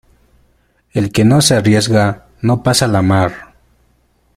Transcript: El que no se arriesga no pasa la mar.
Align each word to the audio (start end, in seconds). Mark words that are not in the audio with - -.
El 0.93 1.11
que 1.11 1.25
no 1.25 1.41
se 1.41 1.53
arriesga 1.53 2.25
no 2.41 2.63
pasa 2.63 2.87
la 2.87 3.03
mar. 3.03 3.53